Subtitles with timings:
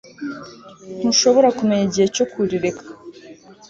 [0.99, 2.85] Ntushobora kumenya igihe cyo kurireka